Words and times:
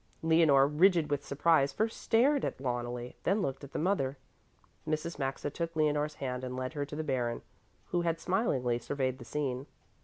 Leonore, 0.23 0.65
rigid 0.67 1.11
with 1.11 1.23
surprise, 1.23 1.71
first 1.71 2.01
stared 2.01 2.43
at 2.43 2.57
Loneli, 2.59 3.13
then 3.21 3.39
looked 3.39 3.63
at 3.63 3.71
the 3.71 3.77
mother. 3.77 4.17
Mrs. 4.87 5.19
Maxa 5.19 5.51
took 5.51 5.75
Leonore's 5.75 6.15
hand 6.15 6.43
and 6.43 6.57
led 6.57 6.73
her 6.73 6.87
to 6.87 6.95
the 6.95 7.03
Baron, 7.03 7.43
who 7.89 8.01
had 8.01 8.19
smilingly 8.19 8.79
surveyed 8.79 9.19
the 9.19 9.25
scene. 9.25 9.67